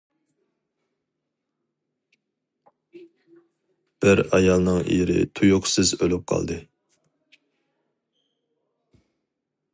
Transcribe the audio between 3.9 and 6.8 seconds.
بىر ئايالنىڭ ئېرى تۇيۇقسىز ئۆلۈپ قالدى.